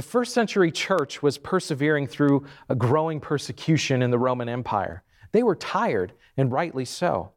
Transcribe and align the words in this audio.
The 0.00 0.06
first 0.06 0.32
century 0.32 0.72
church 0.72 1.22
was 1.22 1.36
persevering 1.36 2.06
through 2.06 2.46
a 2.70 2.74
growing 2.74 3.20
persecution 3.20 4.00
in 4.00 4.10
the 4.10 4.18
Roman 4.18 4.48
Empire. 4.48 5.02
They 5.32 5.42
were 5.42 5.54
tired, 5.54 6.14
and 6.38 6.50
rightly 6.50 6.86
so. 6.86 7.32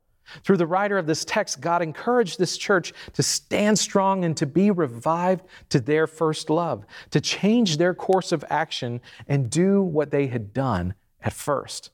Through 0.46 0.55
the 0.55 0.65
writer 0.65 0.97
of 0.97 1.05
this 1.05 1.26
text, 1.26 1.60
God 1.60 1.81
encouraged 1.81 2.39
this 2.39 2.55
church 2.55 2.94
to 3.15 3.21
stand 3.21 3.78
strong 3.79 4.23
and 4.23 4.38
to 4.38 4.46
be 4.46 4.71
revived 4.71 5.44
to 5.71 5.81
their 5.81 6.07
first 6.07 6.49
love, 6.49 6.86
to 7.12 7.20
change 7.20 7.76
their 7.76 7.94
course 7.94 8.31
of 8.31 8.46
action 8.49 9.01
and 9.27 9.49
do 9.49 9.81
what 9.81 10.11
they 10.11 10.27
had 10.27 10.53
done 10.53 10.93
at 11.21 11.33
first. 11.33 11.91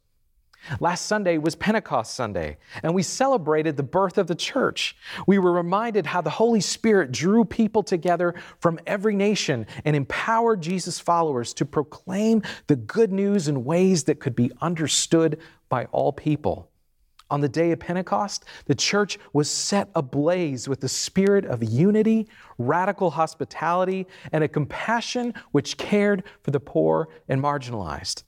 Last 0.79 1.05
Sunday 1.05 1.37
was 1.37 1.55
Pentecost 1.55 2.13
Sunday, 2.13 2.57
and 2.83 2.93
we 2.93 3.03
celebrated 3.03 3.77
the 3.77 3.83
birth 3.83 4.17
of 4.17 4.27
the 4.27 4.35
church. 4.35 4.95
We 5.25 5.39
were 5.39 5.51
reminded 5.51 6.05
how 6.05 6.21
the 6.21 6.29
Holy 6.29 6.61
Spirit 6.61 7.11
drew 7.11 7.45
people 7.45 7.83
together 7.83 8.35
from 8.59 8.79
every 8.85 9.15
nation 9.15 9.65
and 9.85 9.95
empowered 9.95 10.61
Jesus' 10.61 10.99
followers 10.99 11.53
to 11.55 11.65
proclaim 11.65 12.43
the 12.67 12.75
good 12.75 13.11
news 13.11 13.47
in 13.47 13.65
ways 13.65 14.03
that 14.05 14.19
could 14.19 14.35
be 14.35 14.51
understood 14.61 15.39
by 15.69 15.85
all 15.85 16.11
people. 16.11 16.69
On 17.31 17.41
the 17.41 17.49
day 17.49 17.71
of 17.71 17.79
Pentecost, 17.79 18.45
the 18.65 18.73
church 18.73 19.19
was 19.33 19.49
set 19.49 19.89
ablaze 19.93 20.67
with 20.67 20.79
the 20.79 20.89
spirit 20.89 21.45
of 21.45 21.63
unity, 21.63 22.27
radical 22.57 23.11
hospitality, 23.11 24.07
and 24.31 24.43
a 24.43 24.47
compassion 24.47 25.35
which 25.51 25.77
cared 25.77 26.23
for 26.41 26.49
the 26.49 26.59
poor 26.59 27.09
and 27.27 27.41
marginalized. 27.41 28.23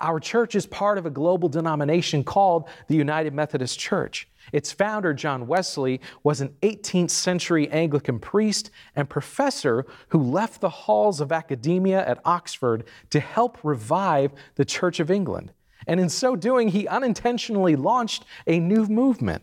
Our 0.00 0.20
church 0.20 0.54
is 0.54 0.66
part 0.66 0.98
of 0.98 1.06
a 1.06 1.10
global 1.10 1.48
denomination 1.48 2.22
called 2.24 2.68
the 2.86 2.96
United 2.96 3.34
Methodist 3.34 3.78
Church. 3.78 4.28
Its 4.52 4.72
founder, 4.72 5.12
John 5.12 5.46
Wesley, 5.46 6.00
was 6.22 6.40
an 6.40 6.54
18th 6.62 7.10
century 7.10 7.68
Anglican 7.68 8.18
priest 8.18 8.70
and 8.96 9.10
professor 9.10 9.84
who 10.08 10.22
left 10.22 10.60
the 10.60 10.70
halls 10.70 11.20
of 11.20 11.32
academia 11.32 12.06
at 12.06 12.20
Oxford 12.24 12.84
to 13.10 13.20
help 13.20 13.58
revive 13.62 14.32
the 14.54 14.64
Church 14.64 15.00
of 15.00 15.10
England 15.10 15.52
and 15.88 15.98
in 15.98 16.10
so 16.10 16.36
doing, 16.36 16.68
he 16.68 16.86
unintentionally 16.86 17.74
launched 17.74 18.24
a 18.46 18.60
new 18.60 18.86
movement. 18.86 19.42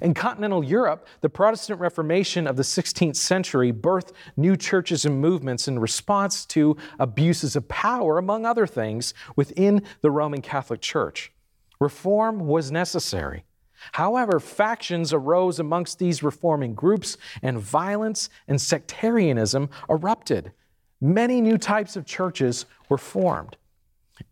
In 0.00 0.14
continental 0.14 0.62
Europe, 0.62 1.06
the 1.20 1.28
Protestant 1.28 1.80
Reformation 1.80 2.46
of 2.46 2.56
the 2.56 2.62
16th 2.62 3.16
century 3.16 3.72
birthed 3.72 4.12
new 4.36 4.56
churches 4.56 5.04
and 5.04 5.20
movements 5.20 5.68
in 5.68 5.78
response 5.78 6.46
to 6.46 6.76
abuses 6.98 7.56
of 7.56 7.68
power, 7.68 8.18
among 8.18 8.46
other 8.46 8.66
things, 8.66 9.14
within 9.36 9.82
the 10.00 10.10
Roman 10.10 10.42
Catholic 10.42 10.80
Church. 10.80 11.32
Reform 11.80 12.46
was 12.46 12.70
necessary. 12.70 13.44
However, 13.92 14.38
factions 14.38 15.12
arose 15.12 15.58
amongst 15.58 15.98
these 15.98 16.22
reforming 16.22 16.74
groups, 16.74 17.16
and 17.42 17.58
violence 17.58 18.28
and 18.46 18.60
sectarianism 18.60 19.70
erupted. 19.88 20.52
Many 21.00 21.40
new 21.40 21.56
types 21.56 21.96
of 21.96 22.04
churches 22.04 22.66
were 22.90 22.98
formed. 22.98 23.56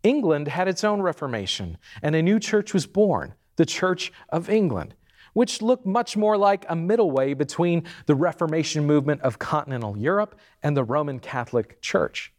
England 0.03 0.47
had 0.47 0.67
its 0.67 0.83
own 0.83 1.01
Reformation, 1.01 1.77
and 2.03 2.15
a 2.15 2.21
new 2.21 2.39
church 2.39 2.73
was 2.73 2.85
born, 2.85 3.33
the 3.55 3.65
Church 3.65 4.13
of 4.29 4.49
England, 4.49 4.93
which 5.33 5.61
looked 5.61 5.85
much 5.85 6.17
more 6.17 6.37
like 6.37 6.65
a 6.69 6.75
middle 6.75 7.11
way 7.11 7.33
between 7.33 7.83
the 8.05 8.15
Reformation 8.15 8.85
movement 8.85 9.21
of 9.21 9.39
continental 9.39 9.97
Europe 9.97 10.39
and 10.63 10.75
the 10.75 10.83
Roman 10.83 11.19
Catholic 11.19 11.81
Church. 11.81 12.33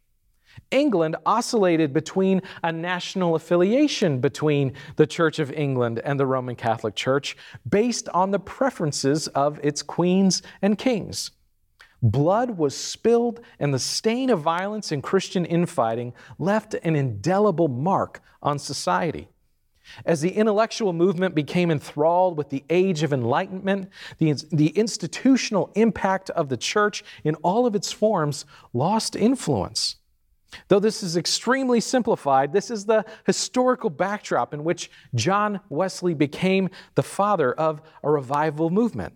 England 0.70 1.16
oscillated 1.26 1.92
between 1.92 2.42
a 2.62 2.72
national 2.72 3.34
affiliation 3.34 4.20
between 4.20 4.72
the 4.96 5.06
Church 5.06 5.38
of 5.38 5.52
England 5.52 6.00
and 6.04 6.18
the 6.18 6.26
Roman 6.26 6.56
Catholic 6.56 6.94
Church 6.94 7.36
based 7.68 8.08
on 8.10 8.30
the 8.30 8.38
preferences 8.38 9.28
of 9.28 9.58
its 9.62 9.82
queens 9.82 10.42
and 10.62 10.78
kings. 10.78 11.30
Blood 12.02 12.56
was 12.56 12.74
spilled, 12.74 13.40
and 13.58 13.74
the 13.74 13.78
stain 13.78 14.30
of 14.30 14.40
violence 14.40 14.90
and 14.90 15.02
Christian 15.02 15.44
infighting 15.44 16.14
left 16.38 16.74
an 16.74 16.96
indelible 16.96 17.68
mark 17.68 18.22
on 18.42 18.58
society. 18.58 19.28
As 20.04 20.20
the 20.20 20.32
intellectual 20.32 20.92
movement 20.92 21.34
became 21.34 21.70
enthralled 21.70 22.36
with 22.36 22.50
the 22.50 22.64
age 22.70 23.02
of 23.02 23.12
enlightenment, 23.12 23.90
the, 24.18 24.32
the 24.52 24.68
institutional 24.68 25.70
impact 25.74 26.30
of 26.30 26.48
the 26.48 26.56
church 26.56 27.02
in 27.24 27.34
all 27.36 27.66
of 27.66 27.74
its 27.74 27.92
forms 27.92 28.44
lost 28.72 29.16
influence. 29.16 29.96
Though 30.68 30.80
this 30.80 31.02
is 31.02 31.16
extremely 31.16 31.80
simplified, 31.80 32.52
this 32.52 32.70
is 32.70 32.84
the 32.84 33.04
historical 33.24 33.90
backdrop 33.90 34.52
in 34.52 34.64
which 34.64 34.90
John 35.14 35.60
Wesley 35.68 36.14
became 36.14 36.70
the 36.94 37.02
father 37.02 37.52
of 37.52 37.80
a 38.02 38.10
revival 38.10 38.70
movement. 38.70 39.14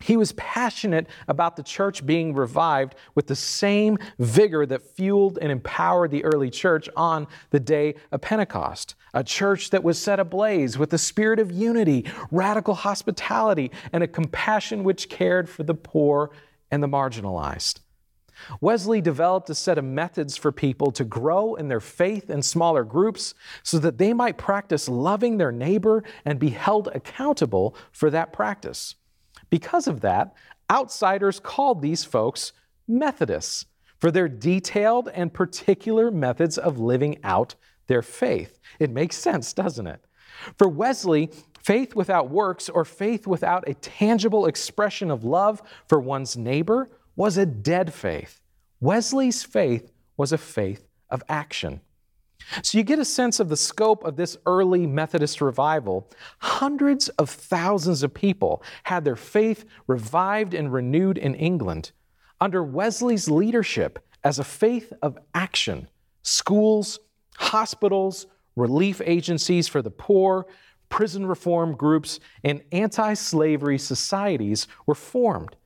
He 0.00 0.16
was 0.16 0.32
passionate 0.32 1.06
about 1.26 1.56
the 1.56 1.62
church 1.62 2.04
being 2.04 2.34
revived 2.34 2.96
with 3.14 3.26
the 3.28 3.36
same 3.36 3.98
vigor 4.18 4.66
that 4.66 4.82
fueled 4.82 5.38
and 5.40 5.50
empowered 5.50 6.10
the 6.10 6.24
early 6.24 6.50
church 6.50 6.88
on 6.96 7.26
the 7.50 7.60
day 7.60 7.94
of 8.12 8.20
Pentecost. 8.20 8.94
A 9.16 9.24
church 9.24 9.70
that 9.70 9.82
was 9.82 9.98
set 9.98 10.20
ablaze 10.20 10.76
with 10.76 10.90
the 10.90 10.98
spirit 10.98 11.38
of 11.38 11.50
unity, 11.50 12.04
radical 12.30 12.74
hospitality, 12.74 13.70
and 13.90 14.04
a 14.04 14.06
compassion 14.06 14.84
which 14.84 15.08
cared 15.08 15.48
for 15.48 15.62
the 15.62 15.72
poor 15.72 16.30
and 16.70 16.82
the 16.82 16.86
marginalized. 16.86 17.80
Wesley 18.60 19.00
developed 19.00 19.48
a 19.48 19.54
set 19.54 19.78
of 19.78 19.86
methods 19.86 20.36
for 20.36 20.52
people 20.52 20.90
to 20.92 21.02
grow 21.02 21.54
in 21.54 21.68
their 21.68 21.80
faith 21.80 22.28
in 22.28 22.42
smaller 22.42 22.84
groups 22.84 23.32
so 23.62 23.78
that 23.78 23.96
they 23.96 24.12
might 24.12 24.36
practice 24.36 24.86
loving 24.86 25.38
their 25.38 25.50
neighbor 25.50 26.04
and 26.26 26.38
be 26.38 26.50
held 26.50 26.88
accountable 26.88 27.74
for 27.92 28.10
that 28.10 28.34
practice. 28.34 28.96
Because 29.48 29.86
of 29.86 30.02
that, 30.02 30.34
outsiders 30.70 31.40
called 31.40 31.80
these 31.80 32.04
folks 32.04 32.52
Methodists 32.86 33.64
for 33.98 34.10
their 34.10 34.28
detailed 34.28 35.08
and 35.14 35.32
particular 35.32 36.10
methods 36.10 36.58
of 36.58 36.78
living 36.78 37.18
out 37.24 37.54
their 37.86 38.02
faith. 38.02 38.58
It 38.78 38.90
makes 38.90 39.16
sense, 39.16 39.52
doesn't 39.52 39.86
it? 39.86 40.04
For 40.58 40.68
Wesley, 40.68 41.30
faith 41.62 41.94
without 41.94 42.30
works 42.30 42.68
or 42.68 42.84
faith 42.84 43.26
without 43.26 43.68
a 43.68 43.74
tangible 43.74 44.46
expression 44.46 45.10
of 45.10 45.24
love 45.24 45.62
for 45.88 45.98
one's 46.00 46.36
neighbor 46.36 46.88
was 47.16 47.38
a 47.38 47.46
dead 47.46 47.92
faith. 47.92 48.40
Wesley's 48.80 49.42
faith 49.42 49.90
was 50.16 50.32
a 50.32 50.38
faith 50.38 50.86
of 51.10 51.22
action. 51.28 51.80
So 52.62 52.78
you 52.78 52.84
get 52.84 52.98
a 52.98 53.04
sense 53.04 53.40
of 53.40 53.48
the 53.48 53.56
scope 53.56 54.04
of 54.04 54.16
this 54.16 54.36
early 54.46 54.86
Methodist 54.86 55.40
revival. 55.40 56.08
Hundreds 56.38 57.08
of 57.10 57.28
thousands 57.30 58.02
of 58.02 58.14
people 58.14 58.62
had 58.84 59.04
their 59.04 59.16
faith 59.16 59.64
revived 59.86 60.54
and 60.54 60.72
renewed 60.72 61.18
in 61.18 61.34
England 61.34 61.92
under 62.40 62.62
Wesley's 62.62 63.28
leadership 63.28 63.98
as 64.22 64.38
a 64.38 64.44
faith 64.44 64.92
of 65.02 65.18
action. 65.34 65.88
Schools, 66.22 67.00
hospitals, 67.38 68.26
relief 68.54 69.00
agencies 69.04 69.68
for 69.68 69.82
the 69.82 69.90
poor, 69.90 70.46
prison 70.88 71.26
reform 71.26 71.74
groups, 71.74 72.20
and 72.44 72.62
anti 72.72 73.14
slavery 73.14 73.78
societies 73.78 74.66
were 74.86 74.94
formed. 74.94 75.56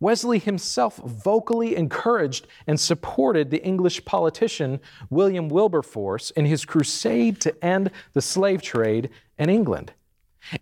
Wesley 0.00 0.38
himself 0.38 0.96
vocally 0.98 1.74
encouraged 1.74 2.46
and 2.66 2.78
supported 2.78 3.50
the 3.50 3.64
English 3.64 4.04
politician 4.04 4.80
William 5.10 5.48
Wilberforce 5.48 6.30
in 6.30 6.44
his 6.44 6.64
crusade 6.64 7.40
to 7.40 7.64
end 7.64 7.90
the 8.12 8.22
slave 8.22 8.62
trade 8.62 9.10
in 9.38 9.50
England. 9.50 9.92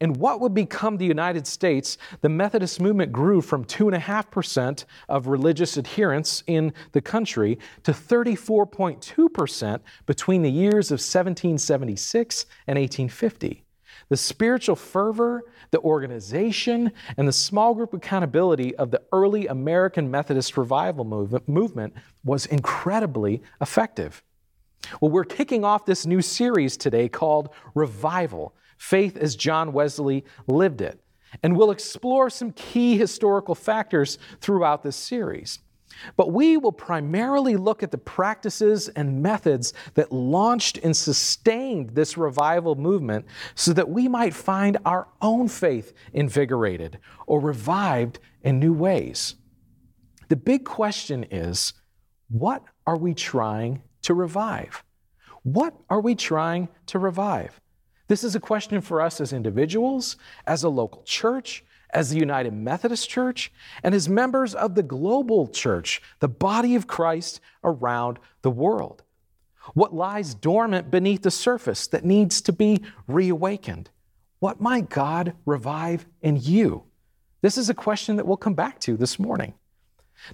In 0.00 0.14
what 0.14 0.40
would 0.40 0.54
become 0.54 0.96
the 0.96 1.04
United 1.04 1.46
States, 1.46 1.98
the 2.20 2.28
Methodist 2.28 2.80
movement 2.80 3.12
grew 3.12 3.40
from 3.40 3.64
2.5% 3.64 4.84
of 5.08 5.26
religious 5.28 5.78
adherents 5.78 6.42
in 6.46 6.72
the 6.92 7.00
country 7.00 7.58
to 7.84 7.92
34.2% 7.92 9.80
between 10.06 10.42
the 10.42 10.50
years 10.50 10.90
of 10.90 10.98
1776 10.98 12.46
and 12.66 12.78
1850. 12.78 13.62
The 14.08 14.16
spiritual 14.16 14.76
fervor, 14.76 15.44
the 15.70 15.80
organization, 15.80 16.92
and 17.16 17.26
the 17.26 17.32
small 17.32 17.74
group 17.74 17.94
accountability 17.94 18.74
of 18.76 18.90
the 18.90 19.02
early 19.12 19.46
American 19.46 20.10
Methodist 20.10 20.56
revival 20.56 21.04
movement 21.46 21.94
was 22.24 22.46
incredibly 22.46 23.42
effective. 23.60 24.22
Well, 25.00 25.10
we're 25.10 25.24
kicking 25.24 25.64
off 25.64 25.86
this 25.86 26.06
new 26.06 26.22
series 26.22 26.76
today 26.76 27.08
called 27.08 27.48
Revival 27.74 28.54
Faith 28.76 29.16
as 29.16 29.36
John 29.36 29.72
Wesley 29.72 30.24
Lived 30.46 30.80
It. 30.80 31.00
And 31.42 31.56
we'll 31.56 31.70
explore 31.70 32.30
some 32.30 32.52
key 32.52 32.96
historical 32.96 33.54
factors 33.54 34.18
throughout 34.40 34.82
this 34.82 34.96
series. 34.96 35.58
But 36.16 36.32
we 36.32 36.56
will 36.56 36.72
primarily 36.72 37.56
look 37.56 37.82
at 37.82 37.90
the 37.90 37.98
practices 37.98 38.88
and 38.88 39.22
methods 39.22 39.72
that 39.94 40.12
launched 40.12 40.78
and 40.78 40.96
sustained 40.96 41.90
this 41.90 42.16
revival 42.16 42.74
movement 42.74 43.26
so 43.54 43.72
that 43.72 43.88
we 43.88 44.08
might 44.08 44.34
find 44.34 44.76
our 44.84 45.08
own 45.22 45.48
faith 45.48 45.92
invigorated 46.12 46.98
or 47.26 47.40
revived 47.40 48.18
in 48.42 48.58
new 48.58 48.72
ways. 48.72 49.36
The 50.28 50.36
big 50.36 50.64
question 50.64 51.24
is 51.30 51.72
what 52.28 52.62
are 52.86 52.96
we 52.96 53.14
trying 53.14 53.82
to 54.02 54.14
revive? 54.14 54.82
What 55.42 55.74
are 55.88 56.00
we 56.00 56.14
trying 56.14 56.68
to 56.86 56.98
revive? 56.98 57.60
This 58.08 58.22
is 58.22 58.34
a 58.34 58.40
question 58.40 58.80
for 58.80 59.00
us 59.00 59.20
as 59.20 59.32
individuals, 59.32 60.16
as 60.46 60.62
a 60.62 60.68
local 60.68 61.02
church, 61.02 61.64
as 61.90 62.10
the 62.10 62.18
United 62.18 62.52
Methodist 62.52 63.08
Church, 63.08 63.52
and 63.82 63.94
as 63.94 64.08
members 64.08 64.54
of 64.54 64.74
the 64.74 64.82
global 64.82 65.48
church, 65.48 66.02
the 66.20 66.28
body 66.28 66.74
of 66.74 66.86
Christ 66.86 67.40
around 67.64 68.18
the 68.42 68.50
world. 68.50 69.02
What 69.74 69.94
lies 69.94 70.34
dormant 70.34 70.90
beneath 70.90 71.22
the 71.22 71.30
surface 71.30 71.86
that 71.88 72.04
needs 72.04 72.40
to 72.42 72.52
be 72.52 72.82
reawakened? 73.08 73.90
What 74.38 74.60
might 74.60 74.88
God 74.90 75.34
revive 75.44 76.06
in 76.20 76.36
you? 76.36 76.84
This 77.42 77.58
is 77.58 77.68
a 77.68 77.74
question 77.74 78.16
that 78.16 78.26
we'll 78.26 78.36
come 78.36 78.54
back 78.54 78.78
to 78.80 78.96
this 78.96 79.18
morning. 79.18 79.54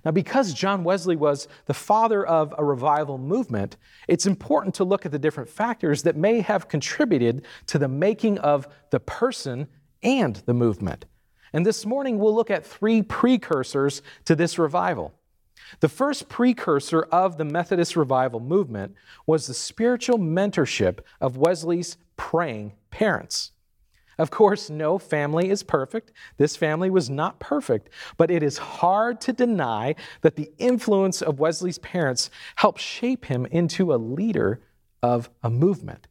Now, 0.04 0.10
because 0.10 0.54
John 0.54 0.84
Wesley 0.84 1.16
was 1.16 1.48
the 1.66 1.74
father 1.74 2.26
of 2.26 2.54
a 2.56 2.64
revival 2.64 3.18
movement, 3.18 3.76
it's 4.08 4.26
important 4.26 4.74
to 4.76 4.84
look 4.84 5.04
at 5.04 5.12
the 5.12 5.18
different 5.18 5.48
factors 5.48 6.02
that 6.02 6.16
may 6.16 6.40
have 6.40 6.68
contributed 6.68 7.44
to 7.66 7.78
the 7.78 7.88
making 7.88 8.38
of 8.38 8.68
the 8.90 9.00
person 9.00 9.68
and 10.02 10.36
the 10.46 10.54
movement. 10.54 11.04
And 11.52 11.66
this 11.66 11.84
morning, 11.84 12.18
we'll 12.18 12.34
look 12.34 12.50
at 12.50 12.64
three 12.64 13.02
precursors 13.02 14.02
to 14.24 14.34
this 14.34 14.58
revival. 14.58 15.12
The 15.80 15.88
first 15.88 16.28
precursor 16.28 17.02
of 17.02 17.38
the 17.38 17.44
Methodist 17.44 17.96
revival 17.96 18.40
movement 18.40 18.94
was 19.26 19.46
the 19.46 19.54
spiritual 19.54 20.18
mentorship 20.18 21.00
of 21.20 21.36
Wesley's 21.36 21.96
praying 22.16 22.72
parents. 22.90 23.52
Of 24.18 24.30
course, 24.30 24.68
no 24.68 24.98
family 24.98 25.50
is 25.50 25.62
perfect. 25.62 26.12
This 26.36 26.56
family 26.56 26.90
was 26.90 27.08
not 27.08 27.40
perfect, 27.40 27.88
but 28.16 28.30
it 28.30 28.42
is 28.42 28.58
hard 28.58 29.20
to 29.22 29.32
deny 29.32 29.94
that 30.20 30.36
the 30.36 30.50
influence 30.58 31.22
of 31.22 31.40
Wesley's 31.40 31.78
parents 31.78 32.30
helped 32.56 32.80
shape 32.80 33.24
him 33.24 33.46
into 33.46 33.92
a 33.92 33.96
leader 33.96 34.60
of 35.02 35.30
a 35.42 35.50
movement. 35.50 36.08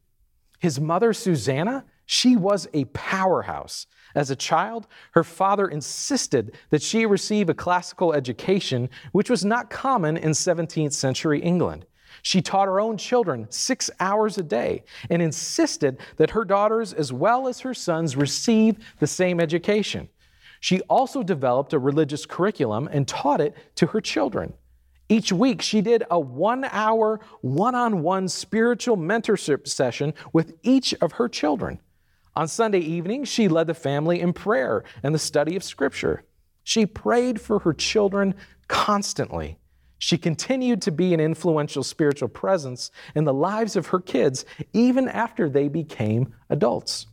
His 0.60 0.80
mother, 0.80 1.14
Susanna, 1.14 1.86
she 2.06 2.36
was 2.36 2.68
a 2.74 2.86
powerhouse. 2.86 3.88
As 4.14 4.30
a 4.30 4.36
child, 4.36 4.88
her 5.14 5.24
father 5.24 5.68
insisted 5.68 6.58
that 6.70 6.82
she 6.82 7.06
receive 7.06 7.50
a 7.50 7.54
classical 7.54 8.14
education, 8.14 8.90
which 9.14 9.30
was 9.30 9.46
not 9.46 9.70
common 9.70 10.18
in 10.18 10.32
17th 10.32 10.94
century 10.94 11.40
England. 11.40 11.86
She 12.22 12.42
taught 12.42 12.68
her 12.68 12.80
own 12.80 12.98
children 12.98 13.48
six 13.50 13.90
hours 14.00 14.38
a 14.38 14.44
day 14.44 14.84
and 15.10 15.22
insisted 15.22 15.98
that 16.18 16.32
her 16.32 16.46
daughters, 16.46 16.94
as 16.94 17.12
well 17.12 17.48
as 17.48 17.62
her 17.62 17.74
sons, 17.74 18.16
receive 18.16 18.78
the 19.00 19.08
same 19.08 19.40
education. 19.40 20.10
She 20.60 20.82
also 20.82 21.24
developed 21.24 21.74
a 21.74 21.80
religious 21.80 22.26
curriculum 22.26 22.88
and 22.92 23.08
taught 23.08 23.42
it 23.42 23.56
to 23.76 23.88
her 23.88 24.02
children. 24.02 24.54
Each 25.10 25.34
week, 25.34 25.62
she 25.62 25.82
did 25.82 26.04
a 26.10 26.20
one 26.20 26.64
hour, 26.66 27.20
one 27.42 27.76
on 27.76 28.02
one 28.02 28.28
spiritual 28.30 28.96
mentorship 28.96 29.68
session 29.68 30.14
with 30.32 30.54
each 30.64 30.94
of 31.02 31.14
her 31.14 31.28
children. 31.28 31.82
On 32.36 32.48
Sunday 32.48 32.80
evening, 32.80 33.26
she 33.26 33.50
led 33.50 33.68
the 33.68 33.74
family 33.74 34.22
in 34.22 34.32
prayer 34.32 34.86
and 35.04 35.14
the 35.14 35.20
study 35.20 35.56
of 35.56 35.64
Scripture. 35.64 36.24
She 36.64 36.86
prayed 36.86 37.42
for 37.42 37.60
her 37.60 37.74
children 37.74 38.36
constantly. 38.70 39.58
She 40.02 40.18
continued 40.18 40.82
to 40.82 40.92
be 40.92 41.14
an 41.14 41.20
influential 41.20 41.84
spiritual 41.84 42.28
presence 42.28 42.90
in 43.14 43.24
the 43.24 43.34
lives 43.34 43.76
of 43.76 43.88
her 43.88 44.00
kids 44.00 44.46
even 44.74 45.08
after 45.08 45.48
they 45.48 45.68
became 45.68 46.34
adults. 46.50 47.06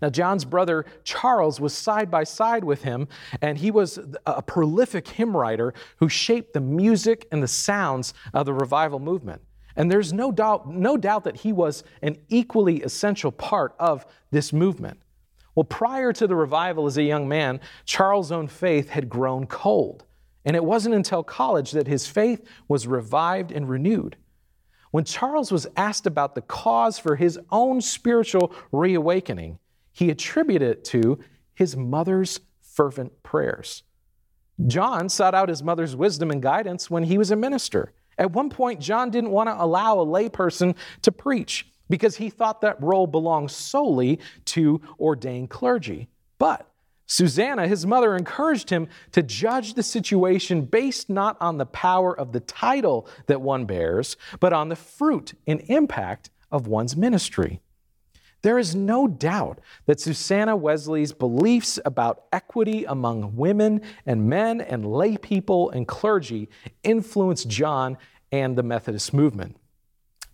Now, 0.00 0.08
John's 0.08 0.44
brother 0.44 0.86
Charles 1.02 1.58
was 1.58 1.74
side 1.74 2.08
by 2.08 2.22
side 2.22 2.62
with 2.62 2.84
him, 2.84 3.08
and 3.42 3.58
he 3.58 3.72
was 3.72 3.98
a 4.26 4.40
prolific 4.42 5.08
hymn 5.08 5.36
writer 5.36 5.74
who 5.96 6.08
shaped 6.08 6.52
the 6.52 6.60
music 6.60 7.26
and 7.32 7.42
the 7.42 7.48
sounds 7.48 8.14
of 8.32 8.46
the 8.46 8.54
revival 8.54 9.00
movement. 9.00 9.42
And 9.74 9.90
there's 9.90 10.12
no 10.12 10.30
doubt, 10.30 10.70
no 10.70 10.96
doubt 10.96 11.24
that 11.24 11.38
he 11.38 11.52
was 11.52 11.82
an 12.00 12.16
equally 12.28 12.80
essential 12.82 13.32
part 13.32 13.74
of 13.80 14.06
this 14.30 14.52
movement. 14.52 15.00
Well, 15.56 15.64
prior 15.64 16.12
to 16.12 16.28
the 16.28 16.36
revival 16.36 16.86
as 16.86 16.96
a 16.96 17.02
young 17.02 17.26
man, 17.26 17.58
Charles' 17.86 18.30
own 18.30 18.46
faith 18.46 18.90
had 18.90 19.08
grown 19.08 19.46
cold. 19.48 20.04
And 20.48 20.56
it 20.56 20.64
wasn't 20.64 20.94
until 20.94 21.22
college 21.22 21.72
that 21.72 21.86
his 21.86 22.06
faith 22.06 22.42
was 22.68 22.86
revived 22.86 23.52
and 23.52 23.68
renewed. 23.68 24.16
When 24.92 25.04
Charles 25.04 25.52
was 25.52 25.66
asked 25.76 26.06
about 26.06 26.34
the 26.34 26.40
cause 26.40 26.98
for 26.98 27.16
his 27.16 27.38
own 27.50 27.82
spiritual 27.82 28.54
reawakening, 28.72 29.58
he 29.92 30.08
attributed 30.08 30.70
it 30.70 30.84
to 30.86 31.18
his 31.54 31.76
mother's 31.76 32.40
fervent 32.62 33.22
prayers. 33.22 33.82
John 34.66 35.10
sought 35.10 35.34
out 35.34 35.50
his 35.50 35.62
mother's 35.62 35.94
wisdom 35.94 36.30
and 36.30 36.40
guidance 36.40 36.90
when 36.90 37.02
he 37.02 37.18
was 37.18 37.30
a 37.30 37.36
minister. 37.36 37.92
At 38.16 38.32
one 38.32 38.48
point, 38.48 38.80
John 38.80 39.10
didn't 39.10 39.32
want 39.32 39.50
to 39.50 39.62
allow 39.62 40.00
a 40.00 40.06
layperson 40.06 40.76
to 41.02 41.12
preach 41.12 41.70
because 41.90 42.16
he 42.16 42.30
thought 42.30 42.62
that 42.62 42.82
role 42.82 43.06
belonged 43.06 43.50
solely 43.50 44.18
to 44.46 44.80
ordained 44.98 45.50
clergy. 45.50 46.08
But 46.38 46.66
Susanna, 47.10 47.66
his 47.66 47.86
mother, 47.86 48.14
encouraged 48.14 48.68
him 48.68 48.86
to 49.12 49.22
judge 49.22 49.74
the 49.74 49.82
situation 49.82 50.62
based 50.62 51.08
not 51.08 51.38
on 51.40 51.56
the 51.56 51.66
power 51.66 52.16
of 52.16 52.32
the 52.32 52.40
title 52.40 53.08
that 53.26 53.40
one 53.40 53.64
bears, 53.64 54.16
but 54.40 54.52
on 54.52 54.68
the 54.68 54.76
fruit 54.76 55.32
and 55.46 55.62
impact 55.68 56.28
of 56.52 56.66
one's 56.66 56.96
ministry. 56.96 57.60
There 58.42 58.58
is 58.58 58.74
no 58.74 59.08
doubt 59.08 59.60
that 59.86 60.00
Susanna 60.00 60.54
Wesley's 60.54 61.12
beliefs 61.12 61.80
about 61.84 62.24
equity 62.30 62.84
among 62.84 63.34
women 63.36 63.80
and 64.06 64.28
men 64.28 64.60
and 64.60 64.86
lay 64.86 65.16
people 65.16 65.70
and 65.70 65.88
clergy 65.88 66.48
influenced 66.84 67.48
John 67.48 67.96
and 68.30 68.54
the 68.54 68.62
Methodist 68.62 69.14
movement. 69.14 69.56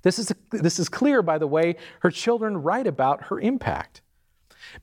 This 0.02 0.18
is, 0.18 0.34
this 0.50 0.78
is 0.78 0.88
clear 0.88 1.22
by 1.22 1.38
the 1.38 1.46
way 1.46 1.76
her 2.00 2.10
children 2.10 2.58
write 2.58 2.86
about 2.86 3.24
her 3.26 3.40
impact. 3.40 4.02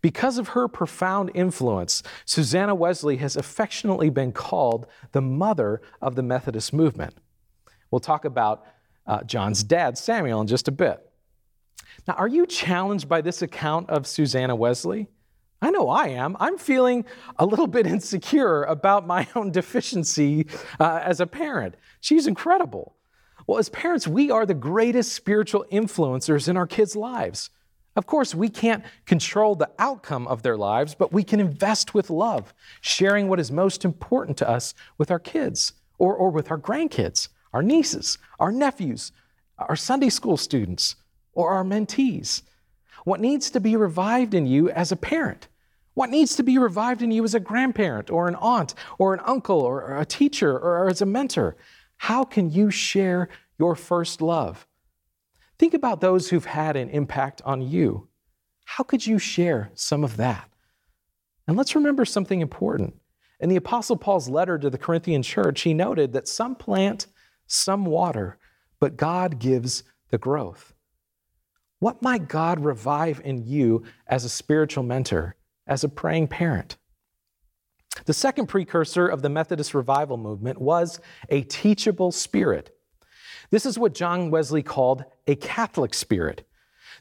Because 0.01 0.37
of 0.37 0.49
her 0.49 0.67
profound 0.67 1.31
influence, 1.33 2.03
Susanna 2.25 2.75
Wesley 2.75 3.17
has 3.17 3.35
affectionately 3.35 4.09
been 4.09 4.31
called 4.31 4.87
the 5.11 5.21
mother 5.21 5.81
of 6.01 6.15
the 6.15 6.23
Methodist 6.23 6.73
movement. 6.73 7.15
We'll 7.89 7.99
talk 7.99 8.25
about 8.25 8.65
uh, 9.05 9.23
John's 9.23 9.63
dad, 9.63 9.97
Samuel, 9.97 10.41
in 10.41 10.47
just 10.47 10.67
a 10.67 10.71
bit. 10.71 11.11
Now, 12.07 12.13
are 12.13 12.27
you 12.27 12.45
challenged 12.45 13.09
by 13.09 13.21
this 13.21 13.41
account 13.41 13.89
of 13.89 14.07
Susanna 14.07 14.55
Wesley? 14.55 15.07
I 15.61 15.69
know 15.69 15.89
I 15.89 16.07
am. 16.07 16.35
I'm 16.39 16.57
feeling 16.57 17.05
a 17.37 17.45
little 17.45 17.67
bit 17.67 17.85
insecure 17.95 18.63
about 18.63 19.05
my 19.05 19.27
own 19.35 19.51
deficiency 19.51 20.47
uh, 20.79 21.01
as 21.03 21.19
a 21.19 21.27
parent. 21.27 21.75
She's 21.99 22.27
incredible. 22.27 22.95
Well, 23.47 23.59
as 23.59 23.69
parents, 23.69 24.07
we 24.07 24.31
are 24.31 24.45
the 24.45 24.53
greatest 24.53 25.13
spiritual 25.13 25.65
influencers 25.71 26.47
in 26.47 26.57
our 26.57 26.67
kids' 26.67 26.95
lives. 26.95 27.49
Of 27.95 28.05
course, 28.05 28.33
we 28.33 28.47
can't 28.47 28.85
control 29.05 29.55
the 29.55 29.69
outcome 29.77 30.27
of 30.27 30.43
their 30.43 30.55
lives, 30.55 30.95
but 30.95 31.11
we 31.11 31.23
can 31.23 31.39
invest 31.39 31.93
with 31.93 32.09
love, 32.09 32.53
sharing 32.79 33.27
what 33.27 33.39
is 33.39 33.51
most 33.51 33.83
important 33.83 34.37
to 34.37 34.49
us 34.49 34.73
with 34.97 35.11
our 35.11 35.19
kids 35.19 35.73
or, 35.97 36.15
or 36.15 36.29
with 36.29 36.49
our 36.51 36.57
grandkids, 36.57 37.27
our 37.51 37.61
nieces, 37.61 38.17
our 38.39 38.51
nephews, 38.51 39.11
our 39.57 39.75
Sunday 39.75 40.09
school 40.09 40.37
students, 40.37 40.95
or 41.33 41.51
our 41.51 41.65
mentees. 41.65 42.43
What 43.03 43.19
needs 43.19 43.49
to 43.51 43.59
be 43.59 43.75
revived 43.75 44.33
in 44.33 44.45
you 44.45 44.69
as 44.69 44.91
a 44.91 44.95
parent? 44.95 45.47
What 45.93 46.09
needs 46.09 46.37
to 46.37 46.43
be 46.43 46.57
revived 46.57 47.01
in 47.01 47.11
you 47.11 47.25
as 47.25 47.35
a 47.35 47.39
grandparent 47.39 48.09
or 48.09 48.29
an 48.29 48.35
aunt 48.35 48.73
or 48.97 49.13
an 49.13 49.19
uncle 49.25 49.59
or 49.59 49.97
a 49.97 50.05
teacher 50.05 50.57
or 50.57 50.87
as 50.87 51.01
a 51.01 51.05
mentor? 51.05 51.57
How 51.97 52.23
can 52.23 52.49
you 52.49 52.71
share 52.71 53.27
your 53.59 53.75
first 53.75 54.21
love? 54.21 54.65
Think 55.61 55.75
about 55.75 56.01
those 56.01 56.27
who've 56.27 56.43
had 56.43 56.75
an 56.75 56.89
impact 56.89 57.43
on 57.45 57.61
you. 57.61 58.07
How 58.65 58.83
could 58.83 59.05
you 59.05 59.19
share 59.19 59.69
some 59.75 60.03
of 60.03 60.17
that? 60.17 60.49
And 61.47 61.55
let's 61.55 61.75
remember 61.75 62.03
something 62.03 62.41
important. 62.41 62.95
In 63.39 63.47
the 63.47 63.57
Apostle 63.57 63.95
Paul's 63.95 64.27
letter 64.27 64.57
to 64.57 64.71
the 64.71 64.79
Corinthian 64.79 65.21
church, 65.21 65.61
he 65.61 65.75
noted 65.75 66.13
that 66.13 66.27
some 66.27 66.55
plant, 66.55 67.05
some 67.45 67.85
water, 67.85 68.39
but 68.79 68.97
God 68.97 69.37
gives 69.37 69.83
the 70.09 70.17
growth. 70.17 70.73
What 71.77 72.01
might 72.01 72.27
God 72.27 72.65
revive 72.65 73.21
in 73.23 73.45
you 73.45 73.83
as 74.07 74.25
a 74.25 74.29
spiritual 74.29 74.83
mentor, 74.83 75.35
as 75.67 75.83
a 75.83 75.89
praying 75.89 76.29
parent? 76.29 76.77
The 78.05 78.13
second 78.13 78.47
precursor 78.47 79.05
of 79.07 79.21
the 79.21 79.29
Methodist 79.29 79.75
revival 79.75 80.17
movement 80.17 80.59
was 80.59 80.99
a 81.29 81.43
teachable 81.43 82.11
spirit. 82.11 82.75
This 83.51 83.65
is 83.65 83.77
what 83.77 83.93
John 83.93 84.31
Wesley 84.31 84.63
called 84.63 85.03
a 85.27 85.35
Catholic 85.35 85.93
spirit. 85.93 86.47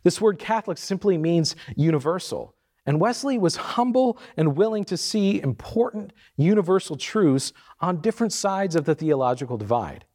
This 0.03 0.21
word 0.21 0.39
Catholic 0.39 0.79
simply 0.79 1.17
means 1.17 1.57
universal. 1.77 2.55
And 2.87 3.01
Wesley 3.01 3.39
was 3.39 3.57
humble 3.57 4.19
and 4.37 4.57
willing 4.57 4.85
to 4.87 4.97
see 4.97 5.41
important 5.41 6.13
universal 6.37 6.97
truths 6.97 7.53
on 7.81 8.01
different 8.01 8.33
sides 8.33 8.75
of 8.75 8.85
the 8.85 8.95
theological 8.95 9.57
divide. 9.57 10.07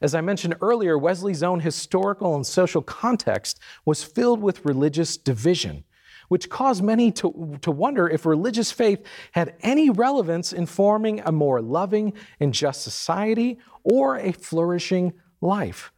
As 0.00 0.14
I 0.14 0.20
mentioned 0.20 0.56
earlier, 0.60 0.98
Wesley's 0.98 1.42
own 1.42 1.60
historical 1.60 2.34
and 2.34 2.46
social 2.46 2.82
context 2.82 3.60
was 3.84 4.02
filled 4.02 4.40
with 4.40 4.64
religious 4.64 5.16
division, 5.16 5.84
which 6.28 6.50
caused 6.50 6.82
many 6.82 7.12
to, 7.12 7.58
to 7.62 7.70
wonder 7.70 8.08
if 8.08 8.26
religious 8.26 8.72
faith 8.72 9.04
had 9.32 9.54
any 9.60 9.90
relevance 9.90 10.52
in 10.52 10.66
forming 10.66 11.20
a 11.20 11.32
more 11.32 11.60
loving 11.60 12.12
and 12.40 12.54
just 12.54 12.82
society 12.82 13.58
or 13.84 14.16
a 14.16 14.32
flourishing 14.32 15.12
life. 15.40 15.92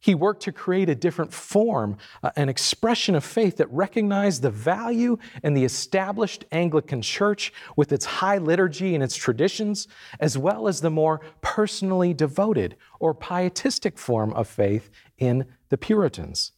He 0.00 0.14
worked 0.14 0.42
to 0.44 0.52
create 0.52 0.88
a 0.88 0.94
different 0.94 1.32
form, 1.32 1.96
uh, 2.22 2.30
an 2.36 2.48
expression 2.48 3.14
of 3.14 3.24
faith 3.24 3.56
that 3.56 3.70
recognized 3.72 4.42
the 4.42 4.50
value 4.50 5.18
in 5.42 5.54
the 5.54 5.64
established 5.64 6.44
Anglican 6.52 7.02
Church 7.02 7.52
with 7.76 7.90
its 7.90 8.04
high 8.04 8.38
liturgy 8.38 8.94
and 8.94 9.02
its 9.02 9.16
traditions, 9.16 9.88
as 10.20 10.38
well 10.38 10.68
as 10.68 10.80
the 10.80 10.90
more 10.90 11.20
personally 11.40 12.14
devoted 12.14 12.76
or 13.00 13.12
pietistic 13.12 13.98
form 13.98 14.32
of 14.34 14.46
faith 14.46 14.88
in 15.18 15.46
the 15.68 15.78
Puritans. 15.78 16.52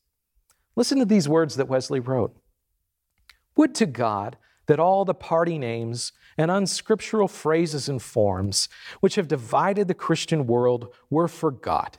Listen 0.77 0.99
to 0.99 1.07
these 1.07 1.29
words 1.29 1.57
that 1.57 1.69
Wesley 1.69 2.00
wrote 2.00 2.37
Would 3.57 3.75
to 3.77 3.87
God 3.87 4.37
that 4.67 4.79
all 4.79 5.07
the 5.07 5.15
party 5.15 5.59
names 5.59 6.12
and 6.37 6.50
unscriptural 6.50 7.27
phrases 7.27 7.89
and 7.89 8.00
forms 8.00 8.69
which 9.00 9.15
have 9.15 9.29
divided 9.29 9.89
the 9.89 9.95
Christian 9.95 10.47
world 10.47 10.95
were 11.09 11.27
forgot 11.27 11.99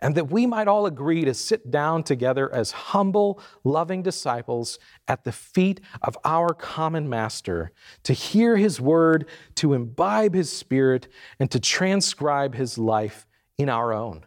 and 0.00 0.14
that 0.14 0.30
we 0.30 0.46
might 0.46 0.68
all 0.68 0.86
agree 0.86 1.24
to 1.24 1.34
sit 1.34 1.70
down 1.70 2.02
together 2.02 2.52
as 2.54 2.70
humble, 2.70 3.40
loving 3.64 4.02
disciples 4.02 4.78
at 5.08 5.24
the 5.24 5.32
feet 5.32 5.80
of 6.02 6.16
our 6.24 6.54
common 6.54 7.08
Master, 7.08 7.72
to 8.04 8.12
hear 8.12 8.56
his 8.56 8.80
word, 8.80 9.26
to 9.56 9.74
imbibe 9.74 10.34
his 10.34 10.52
spirit, 10.52 11.08
and 11.40 11.50
to 11.50 11.58
transcribe 11.58 12.54
his 12.54 12.78
life 12.78 13.26
in 13.56 13.68
our 13.68 13.92
own. 13.92 14.24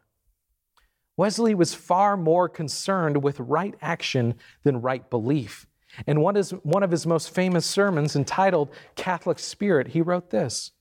Wesley 1.17 1.55
was 1.55 1.73
far 1.73 2.17
more 2.17 2.49
concerned 2.49 3.23
with 3.23 3.39
right 3.39 3.75
action 3.81 4.35
than 4.63 4.81
right 4.81 5.09
belief. 5.09 5.67
In 6.07 6.21
one 6.21 6.35
of 6.83 6.91
his 6.91 7.05
most 7.05 7.33
famous 7.33 7.65
sermons 7.65 8.15
entitled 8.15 8.69
Catholic 8.95 9.39
Spirit, 9.39 9.89
he 9.89 10.01
wrote 10.01 10.29
this 10.29 10.71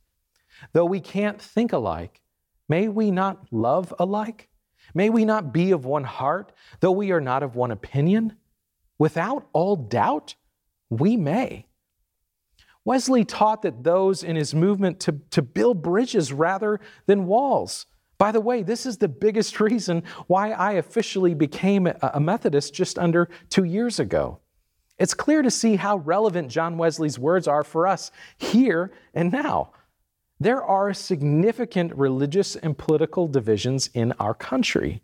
Though 0.73 0.85
we 0.85 1.01
can't 1.01 1.41
think 1.41 1.73
alike, 1.73 2.21
may 2.69 2.89
we 2.89 3.11
not 3.11 3.47
love 3.51 3.93
alike? 3.99 4.50
May 4.95 5.11
we 5.11 5.25
not 5.25 5.53
be 5.53 5.71
of 5.71 5.85
one 5.85 6.05
heart, 6.05 6.53
though 6.81 6.91
we 6.91 7.11
are 7.13 7.21
not 7.21 7.43
of 7.43 7.57
one 7.57 7.71
opinion? 7.71 8.37
Without 8.99 9.49
all 9.53 9.77
doubt, 9.77 10.35
we 10.89 11.17
may. 11.17 11.67
Wesley 12.85 13.25
taught 13.25 13.63
that 13.63 13.85
those 13.85 14.23
in 14.23 14.37
his 14.37 14.55
movement 14.55 15.01
to, 15.01 15.21
to 15.31 15.43
build 15.43 15.83
bridges 15.83 16.33
rather 16.33 16.81
than 17.07 17.27
walls. 17.27 17.87
By 18.19 18.33
the 18.33 18.41
way, 18.41 18.63
this 18.63 18.87
is 18.87 18.99
the 18.99 19.09
biggest 19.09 19.61
reason 19.61 20.03
why 20.27 20.51
I 20.51 20.73
officially 20.73 21.35
became 21.35 21.87
a 21.87 22.21
Methodist 22.21 22.75
just 22.75 22.99
under 22.99 23.29
two 23.49 23.65
years 23.65 23.99
ago. 23.99 24.41
It's 24.99 25.15
clear 25.15 25.41
to 25.41 25.51
see 25.51 25.77
how 25.77 25.97
relevant 25.97 26.51
John 26.51 26.77
Wesley's 26.77 27.19
words 27.19 27.49
are 27.49 27.65
for 27.65 27.87
us 27.87 28.11
here 28.37 28.93
and 29.15 29.33
now 29.33 29.73
there 30.41 30.65
are 30.65 30.95
significant 30.95 31.95
religious 31.95 32.57
and 32.57 32.77
political 32.77 33.29
divisions 33.29 33.91
in 33.93 34.13
our 34.13 34.33
country. 34.33 35.03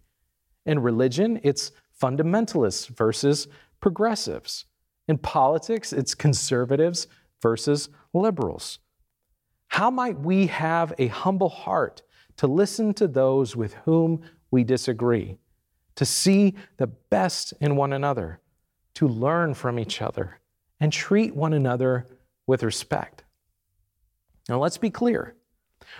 In 0.64 0.78
religion, 0.78 1.38
it's 1.42 1.72
fundamentalists 2.00 2.88
versus 2.88 3.46
progressives. 3.78 4.64
In 5.06 5.18
politics, 5.18 5.92
it's 5.92 6.14
conservatives 6.14 7.06
versus 7.42 7.90
liberals. 8.14 8.78
How 9.68 9.90
might 9.90 10.18
we 10.18 10.46
have 10.46 10.94
a 10.98 11.08
humble 11.08 11.50
heart 11.50 12.02
to 12.38 12.46
listen 12.46 12.94
to 12.94 13.06
those 13.06 13.54
with 13.54 13.74
whom 13.84 14.22
we 14.50 14.64
disagree, 14.64 15.36
to 15.96 16.06
see 16.06 16.54
the 16.78 16.86
best 16.86 17.52
in 17.60 17.76
one 17.76 17.92
another, 17.92 18.40
to 18.94 19.06
learn 19.06 19.52
from 19.52 19.78
each 19.78 20.00
other, 20.00 20.40
and 20.80 20.92
treat 20.92 21.36
one 21.36 21.52
another 21.52 22.06
with 22.46 22.62
respect? 22.62 23.22
Now, 24.48 24.60
let's 24.60 24.78
be 24.78 24.90
clear 24.90 25.34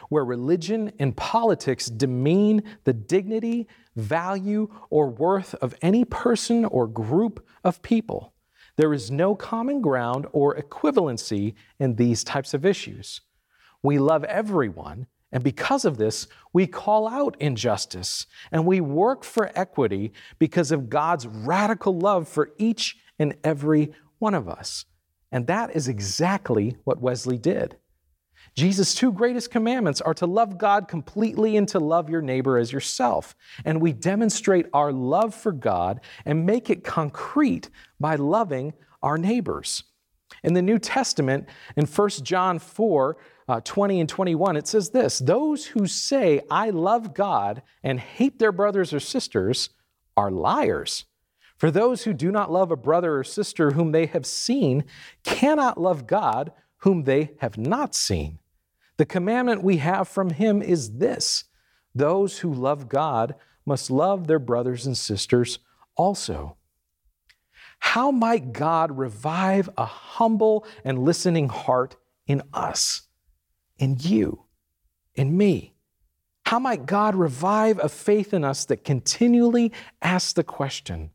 where 0.09 0.25
religion 0.25 0.93
and 0.99 1.17
politics 1.17 1.87
demean 1.87 2.63
the 2.85 2.93
dignity, 2.93 3.69
value, 3.95 4.69
or 4.91 5.09
worth 5.09 5.55
of 5.57 5.75
any 5.83 6.05
person 6.05 6.65
or 6.65 6.87
group 6.87 7.47
of 7.65 7.83
people. 7.83 8.33
There 8.77 8.93
is 8.93 9.11
no 9.11 9.35
common 9.35 9.81
ground 9.81 10.27
or 10.33 10.57
equivalency 10.57 11.55
in 11.79 11.97
these 11.97 12.25
types 12.25 12.53
of 12.53 12.67
issues. 12.67 13.23
We 13.83 13.99
love 13.99 14.25
everyone, 14.25 15.07
and 15.33 15.43
because 15.43 15.85
of 15.85 15.97
this, 15.97 16.27
we 16.53 16.67
call 16.67 17.09
out 17.09 17.37
injustice 17.41 18.27
and 18.53 18.67
we 18.67 18.81
work 18.81 19.25
for 19.25 19.51
equity 19.55 20.13
because 20.39 20.73
of 20.73 20.89
God's 20.89 21.27
radical 21.27 21.99
love 21.99 22.29
for 22.29 22.53
each 22.59 22.97
and 23.19 23.37
every 23.43 23.93
one 24.19 24.35
of 24.35 24.49
us. 24.49 24.85
And 25.33 25.47
that 25.47 25.75
is 25.75 25.89
exactly 25.89 26.77
what 26.85 27.01
Wesley 27.01 27.39
did. 27.39 27.77
Jesus' 28.57 28.95
two 28.95 29.13
greatest 29.13 29.51
commandments 29.51 30.01
are 30.01 30.15
to 30.15 30.27
love 30.27 30.57
God 30.57 30.89
completely 30.89 31.59
and 31.59 31.69
to 31.69 31.79
love 31.79 32.09
your 32.09 32.23
neighbor 32.23 32.57
as 32.57 32.73
yourself. 32.73 33.37
And 33.67 33.83
we 33.83 33.93
demonstrate 33.93 34.67
our 34.73 34.93
love 34.93 35.35
for 35.35 35.53
God 35.53 36.01
and 36.25 36.47
make 36.47 36.71
it 36.71 36.83
concrete 36.83 37.69
by 38.01 38.17
loving 38.17 38.73
our 39.03 39.19
neighbors. 39.19 39.85
In 40.43 40.55
the 40.55 40.63
New 40.63 40.79
Testament, 40.79 41.49
in 41.77 41.85
1 41.85 42.09
John 42.23 42.59
4, 42.59 43.17
uh, 43.49 43.61
20 43.63 44.01
and 44.01 44.09
21, 44.09 44.57
it 44.57 44.67
says 44.67 44.91
this 44.91 45.19
Those 45.19 45.67
who 45.67 45.87
say, 45.87 46.41
I 46.51 46.71
love 46.71 47.13
God 47.13 47.63
and 47.83 48.01
hate 48.01 48.39
their 48.39 48.53
brothers 48.53 48.95
or 48.95 49.01
sisters 49.01 49.69
are 50.17 50.31
liars. 50.31 51.05
For 51.59 51.71
those 51.71 52.05
who 52.05 52.13
do 52.13 52.31
not 52.33 52.51
love 52.51 52.71
a 52.71 52.77
brother 52.77 53.19
or 53.19 53.25
sister 53.25 53.73
whom 53.73 53.93
they 53.93 54.07
have 54.07 54.27
seen 54.27 54.85
cannot 55.25 55.81
love 55.81 56.07
God 56.07 56.53
whom 56.79 57.05
they 57.05 57.33
have 57.39 57.57
not 57.59 57.95
seen. 57.95 58.39
The 58.97 59.07
commandment 59.07 59.63
we 59.63 59.79
have 59.79 60.09
from 60.09 60.31
him 60.31 60.63
is 60.63 60.99
this 60.99 61.45
those 61.95 62.39
who 62.39 62.53
love 62.53 62.89
God 62.89 63.35
must 63.65 63.91
love 63.91 64.27
their 64.27 64.39
brothers 64.39 64.87
and 64.87 64.97
sisters 64.97 65.59
also. 65.97 66.57
How 67.79 68.11
might 68.11 68.53
God 68.53 68.97
revive 68.97 69.69
a 69.77 69.85
humble 69.85 70.67
and 70.85 70.99
listening 70.99 71.49
heart 71.49 71.97
in 72.27 72.43
us, 72.53 73.03
in 73.79 73.97
you, 74.01 74.45
in 75.15 75.37
me? 75.37 75.75
How 76.47 76.59
might 76.59 76.87
God 76.87 77.17
revive 77.17 77.79
a 77.83 77.89
faith 77.89 78.33
in 78.33 78.45
us 78.45 78.65
that 78.67 78.85
continually 78.85 79.73
asks 80.01 80.33
the 80.33 80.45
question, 80.45 81.11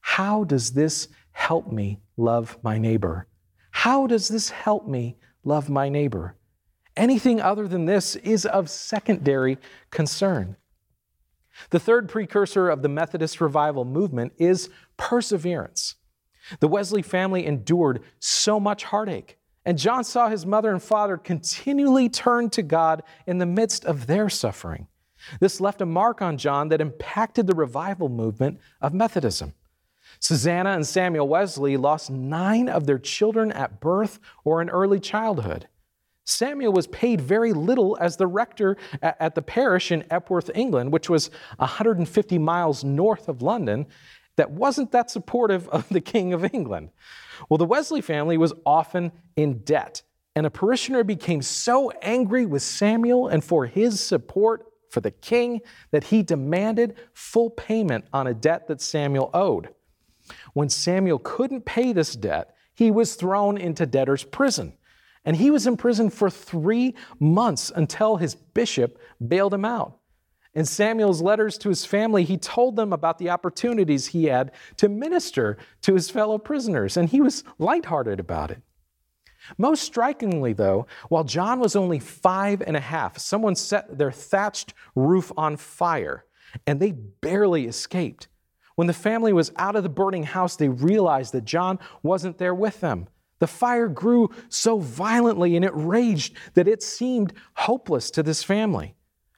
How 0.00 0.44
does 0.44 0.72
this 0.72 1.08
help 1.32 1.72
me 1.72 2.00
love 2.16 2.58
my 2.62 2.78
neighbor? 2.78 3.26
How 3.70 4.06
does 4.06 4.28
this 4.28 4.50
help 4.50 4.86
me 4.86 5.16
love 5.42 5.70
my 5.70 5.88
neighbor? 5.88 6.36
Anything 6.96 7.40
other 7.40 7.66
than 7.66 7.86
this 7.86 8.16
is 8.16 8.46
of 8.46 8.70
secondary 8.70 9.58
concern. 9.90 10.56
The 11.70 11.80
third 11.80 12.08
precursor 12.08 12.68
of 12.68 12.82
the 12.82 12.88
Methodist 12.88 13.40
revival 13.40 13.84
movement 13.84 14.32
is 14.38 14.70
perseverance. 14.96 15.96
The 16.60 16.68
Wesley 16.68 17.02
family 17.02 17.46
endured 17.46 18.02
so 18.18 18.60
much 18.60 18.84
heartache, 18.84 19.38
and 19.64 19.78
John 19.78 20.04
saw 20.04 20.28
his 20.28 20.44
mother 20.44 20.70
and 20.70 20.82
father 20.82 21.16
continually 21.16 22.08
turn 22.08 22.50
to 22.50 22.62
God 22.62 23.02
in 23.26 23.38
the 23.38 23.46
midst 23.46 23.84
of 23.84 24.06
their 24.06 24.28
suffering. 24.28 24.88
This 25.40 25.60
left 25.60 25.80
a 25.80 25.86
mark 25.86 26.20
on 26.20 26.36
John 26.36 26.68
that 26.68 26.82
impacted 26.82 27.46
the 27.46 27.54
revival 27.54 28.08
movement 28.08 28.60
of 28.80 28.92
Methodism. 28.92 29.54
Susanna 30.20 30.70
and 30.70 30.86
Samuel 30.86 31.28
Wesley 31.28 31.76
lost 31.76 32.10
nine 32.10 32.68
of 32.68 32.86
their 32.86 32.98
children 32.98 33.50
at 33.52 33.80
birth 33.80 34.20
or 34.44 34.60
in 34.60 34.68
early 34.68 35.00
childhood. 35.00 35.68
Samuel 36.24 36.72
was 36.72 36.86
paid 36.86 37.20
very 37.20 37.52
little 37.52 37.96
as 38.00 38.16
the 38.16 38.26
rector 38.26 38.76
at 39.02 39.34
the 39.34 39.42
parish 39.42 39.92
in 39.92 40.04
Epworth, 40.10 40.50
England, 40.54 40.92
which 40.92 41.10
was 41.10 41.30
150 41.58 42.38
miles 42.38 42.82
north 42.82 43.28
of 43.28 43.42
London, 43.42 43.86
that 44.36 44.50
wasn't 44.50 44.90
that 44.92 45.10
supportive 45.10 45.68
of 45.68 45.88
the 45.90 46.00
King 46.00 46.32
of 46.32 46.44
England. 46.52 46.90
Well, 47.48 47.58
the 47.58 47.64
Wesley 47.64 48.00
family 48.00 48.36
was 48.36 48.52
often 48.66 49.12
in 49.36 49.58
debt, 49.58 50.02
and 50.34 50.46
a 50.46 50.50
parishioner 50.50 51.04
became 51.04 51.42
so 51.42 51.90
angry 52.02 52.46
with 52.46 52.62
Samuel 52.62 53.28
and 53.28 53.44
for 53.44 53.66
his 53.66 54.00
support 54.00 54.66
for 54.90 55.00
the 55.00 55.10
king 55.10 55.60
that 55.90 56.04
he 56.04 56.22
demanded 56.22 56.94
full 57.12 57.50
payment 57.50 58.06
on 58.12 58.26
a 58.26 58.34
debt 58.34 58.66
that 58.68 58.80
Samuel 58.80 59.30
owed. 59.34 59.68
When 60.52 60.68
Samuel 60.68 61.18
couldn't 61.18 61.64
pay 61.64 61.92
this 61.92 62.14
debt, 62.14 62.54
he 62.74 62.90
was 62.90 63.14
thrown 63.14 63.58
into 63.58 63.86
debtor's 63.86 64.24
prison. 64.24 64.74
And 65.24 65.36
he 65.36 65.50
was 65.50 65.66
in 65.66 65.76
prison 65.76 66.10
for 66.10 66.28
three 66.28 66.94
months 67.18 67.72
until 67.74 68.16
his 68.16 68.34
bishop 68.34 68.98
bailed 69.26 69.54
him 69.54 69.64
out. 69.64 69.98
In 70.54 70.64
Samuel's 70.64 71.20
letters 71.20 71.58
to 71.58 71.68
his 71.68 71.84
family, 71.84 72.22
he 72.24 72.36
told 72.36 72.76
them 72.76 72.92
about 72.92 73.18
the 73.18 73.30
opportunities 73.30 74.08
he 74.08 74.26
had 74.26 74.52
to 74.76 74.88
minister 74.88 75.56
to 75.82 75.94
his 75.94 76.10
fellow 76.10 76.38
prisoners, 76.38 76.96
and 76.96 77.08
he 77.08 77.20
was 77.20 77.42
lighthearted 77.58 78.20
about 78.20 78.52
it. 78.52 78.62
Most 79.58 79.82
strikingly, 79.82 80.52
though, 80.52 80.86
while 81.08 81.24
John 81.24 81.58
was 81.58 81.74
only 81.74 81.98
five 81.98 82.62
and 82.62 82.76
a 82.76 82.80
half, 82.80 83.18
someone 83.18 83.56
set 83.56 83.98
their 83.98 84.12
thatched 84.12 84.74
roof 84.94 85.32
on 85.36 85.56
fire, 85.56 86.24
and 86.66 86.80
they 86.80 86.92
barely 86.92 87.66
escaped. 87.66 88.28
When 88.76 88.86
the 88.86 88.92
family 88.92 89.32
was 89.32 89.52
out 89.56 89.76
of 89.76 89.82
the 89.82 89.88
burning 89.88 90.24
house, 90.24 90.56
they 90.56 90.68
realized 90.68 91.32
that 91.32 91.44
John 91.44 91.78
wasn't 92.02 92.38
there 92.38 92.54
with 92.54 92.80
them. 92.80 93.08
The 93.44 93.48
fire 93.48 93.88
grew 93.88 94.30
so 94.48 94.78
violently 94.78 95.54
and 95.54 95.66
it 95.66 95.72
raged 95.74 96.34
that 96.54 96.66
it 96.66 96.82
seemed 96.82 97.34
hopeless 97.52 98.10
to 98.12 98.22
this 98.22 98.42
family. 98.42 98.94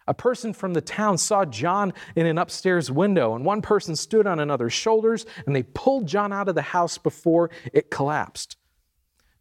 A 0.06 0.14
person 0.14 0.52
from 0.52 0.74
the 0.74 0.80
town 0.80 1.18
saw 1.18 1.44
John 1.44 1.92
in 2.14 2.24
an 2.24 2.38
upstairs 2.38 2.88
window, 2.88 3.34
and 3.34 3.44
one 3.44 3.62
person 3.62 3.96
stood 3.96 4.28
on 4.28 4.38
another's 4.38 4.72
shoulders, 4.72 5.26
and 5.44 5.56
they 5.56 5.64
pulled 5.64 6.06
John 6.06 6.32
out 6.32 6.48
of 6.48 6.54
the 6.54 6.62
house 6.62 6.98
before 6.98 7.50
it 7.72 7.90
collapsed. 7.90 8.56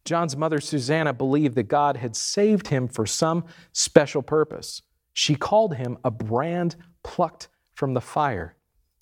John's 0.03 0.36
mother, 0.36 0.60
Susanna, 0.60 1.13
believed 1.13 1.53
that 1.53 1.67
God 1.67 1.98
had 1.98 2.15
saved 2.15 2.69
him 2.69 2.88
for 2.88 3.05
some 3.05 3.45
special 3.72 4.24
purpose. 4.24 4.81
She 5.13 5.36
called 5.36 5.75
him 5.75 6.00
a 6.03 6.10
brand 6.10 6.75
plucked 7.03 7.50
from 7.75 7.93
the 7.93 8.01
fire, 8.01 8.55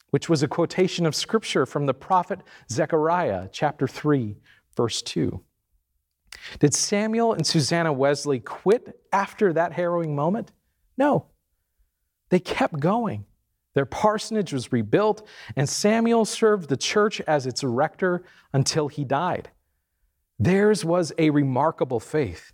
which 0.09 0.27
was 0.27 0.43
a 0.43 0.47
quotation 0.49 1.05
of 1.05 1.15
scripture 1.15 1.65
from 1.65 1.85
the 1.85 1.93
prophet 1.93 2.41
Zechariah, 2.69 3.47
chapter 3.53 3.87
3, 3.87 4.35
verse 4.75 5.01
2. 5.01 5.41
Did 6.59 6.73
Samuel 6.73 7.33
and 7.33 7.45
Susanna 7.45 7.93
Wesley 7.93 8.39
quit 8.39 8.99
after 9.11 9.53
that 9.53 9.73
harrowing 9.73 10.15
moment? 10.15 10.51
No. 10.97 11.27
They 12.29 12.39
kept 12.39 12.79
going. 12.79 13.25
Their 13.73 13.85
parsonage 13.85 14.53
was 14.53 14.71
rebuilt, 14.71 15.27
and 15.55 15.67
Samuel 15.67 16.25
served 16.25 16.69
the 16.69 16.77
church 16.77 17.21
as 17.21 17.47
its 17.47 17.63
rector 17.63 18.23
until 18.53 18.87
he 18.87 19.03
died. 19.03 19.49
Theirs 20.39 20.85
was 20.85 21.11
a 21.17 21.29
remarkable 21.31 21.99
faith. 21.99 22.53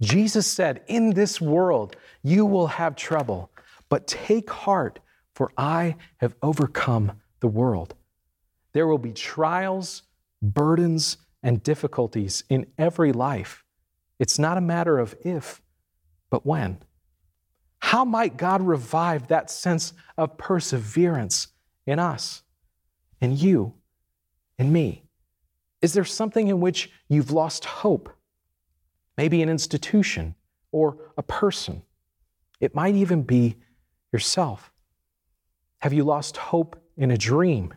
Jesus 0.00 0.46
said, 0.46 0.82
In 0.88 1.10
this 1.10 1.40
world 1.40 1.96
you 2.22 2.44
will 2.44 2.66
have 2.66 2.96
trouble, 2.96 3.50
but 3.88 4.06
take 4.06 4.50
heart, 4.50 4.98
for 5.34 5.52
I 5.56 5.96
have 6.18 6.34
overcome 6.42 7.12
the 7.40 7.48
world. 7.48 7.94
There 8.72 8.86
will 8.86 8.98
be 8.98 9.12
trials, 9.12 10.02
burdens, 10.42 11.18
and 11.42 11.62
difficulties 11.62 12.44
in 12.48 12.66
every 12.78 13.12
life. 13.12 13.64
It's 14.18 14.38
not 14.38 14.58
a 14.58 14.60
matter 14.60 14.98
of 14.98 15.14
if, 15.24 15.60
but 16.30 16.46
when. 16.46 16.78
How 17.80 18.04
might 18.04 18.36
God 18.36 18.62
revive 18.62 19.28
that 19.28 19.50
sense 19.50 19.92
of 20.16 20.38
perseverance 20.38 21.48
in 21.86 21.98
us, 21.98 22.42
in 23.20 23.36
you, 23.36 23.74
in 24.58 24.72
me? 24.72 25.02
Is 25.80 25.92
there 25.92 26.04
something 26.04 26.46
in 26.46 26.60
which 26.60 26.90
you've 27.08 27.32
lost 27.32 27.64
hope? 27.64 28.08
Maybe 29.18 29.42
an 29.42 29.48
institution 29.48 30.36
or 30.70 31.12
a 31.18 31.22
person. 31.22 31.82
It 32.60 32.74
might 32.74 32.94
even 32.94 33.22
be 33.24 33.56
yourself. 34.12 34.72
Have 35.80 35.92
you 35.92 36.04
lost 36.04 36.36
hope 36.36 36.80
in 36.96 37.10
a 37.10 37.16
dream? 37.16 37.74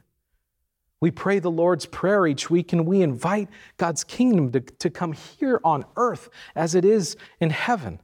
We 1.06 1.12
pray 1.12 1.38
the 1.38 1.52
Lord's 1.52 1.86
Prayer 1.86 2.26
each 2.26 2.50
week 2.50 2.74
and 2.74 2.88
we 2.88 3.04
invite 3.04 3.48
God's 3.78 4.04
kingdom 4.04 4.52
to, 4.54 4.60
to 4.60 4.90
come 4.90 5.14
here 5.14 5.60
on 5.64 5.86
earth 5.98 6.30
as 6.56 6.74
it 6.74 6.84
is 6.84 7.16
in 7.40 7.52
heaven. 7.52 8.02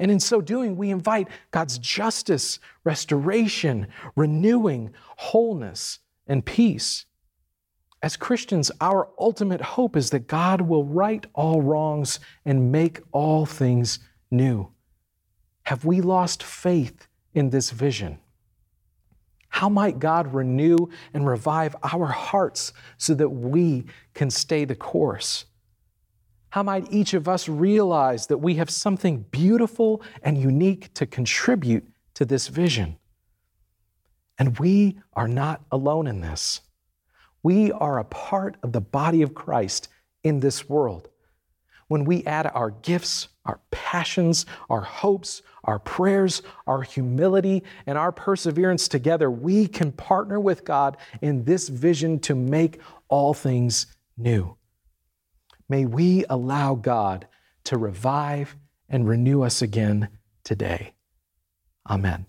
And 0.00 0.10
in 0.10 0.18
so 0.18 0.40
doing, 0.40 0.76
we 0.76 0.90
invite 0.90 1.28
God's 1.52 1.78
justice, 1.78 2.58
restoration, 2.82 3.86
renewing, 4.16 4.90
wholeness, 5.18 6.00
and 6.26 6.44
peace. 6.44 7.06
As 8.02 8.16
Christians, 8.16 8.72
our 8.80 9.08
ultimate 9.20 9.60
hope 9.60 9.94
is 9.94 10.10
that 10.10 10.26
God 10.26 10.62
will 10.62 10.84
right 10.84 11.24
all 11.32 11.62
wrongs 11.62 12.18
and 12.44 12.72
make 12.72 13.02
all 13.12 13.46
things 13.46 14.00
new. 14.32 14.72
Have 15.62 15.84
we 15.84 16.00
lost 16.00 16.42
faith 16.42 17.06
in 17.34 17.50
this 17.50 17.70
vision? 17.70 18.18
How 19.56 19.70
might 19.70 19.98
God 19.98 20.34
renew 20.34 20.76
and 21.14 21.26
revive 21.26 21.74
our 21.82 22.04
hearts 22.04 22.74
so 22.98 23.14
that 23.14 23.30
we 23.30 23.86
can 24.12 24.28
stay 24.28 24.66
the 24.66 24.74
course? 24.74 25.46
How 26.50 26.62
might 26.62 26.92
each 26.92 27.14
of 27.14 27.26
us 27.26 27.48
realize 27.48 28.26
that 28.26 28.36
we 28.36 28.56
have 28.56 28.68
something 28.68 29.24
beautiful 29.30 30.02
and 30.20 30.36
unique 30.36 30.92
to 30.92 31.06
contribute 31.06 31.88
to 32.12 32.26
this 32.26 32.48
vision? 32.48 32.98
And 34.38 34.58
we 34.58 34.98
are 35.14 35.26
not 35.26 35.62
alone 35.72 36.06
in 36.06 36.20
this. 36.20 36.60
We 37.42 37.72
are 37.72 37.98
a 37.98 38.04
part 38.04 38.58
of 38.62 38.72
the 38.72 38.82
body 38.82 39.22
of 39.22 39.34
Christ 39.34 39.88
in 40.22 40.40
this 40.40 40.68
world. 40.68 41.08
When 41.88 42.04
we 42.04 42.24
add 42.24 42.50
our 42.52 42.72
gifts, 42.72 43.28
our 43.46 43.60
passions, 43.70 44.44
our 44.68 44.82
hopes, 44.82 45.42
our 45.64 45.78
prayers, 45.78 46.42
our 46.66 46.82
humility, 46.82 47.62
and 47.86 47.96
our 47.96 48.12
perseverance 48.12 48.88
together, 48.88 49.30
we 49.30 49.66
can 49.66 49.92
partner 49.92 50.38
with 50.38 50.64
God 50.64 50.96
in 51.22 51.44
this 51.44 51.68
vision 51.68 52.18
to 52.20 52.34
make 52.34 52.80
all 53.08 53.34
things 53.34 53.86
new. 54.16 54.56
May 55.68 55.84
we 55.84 56.24
allow 56.28 56.74
God 56.74 57.26
to 57.64 57.78
revive 57.78 58.56
and 58.88 59.08
renew 59.08 59.42
us 59.42 59.62
again 59.62 60.08
today. 60.44 60.94
Amen. 61.88 62.26